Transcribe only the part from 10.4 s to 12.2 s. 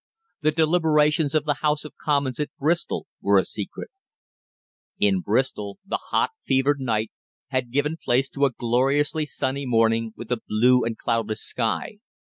blue and cloudless sky.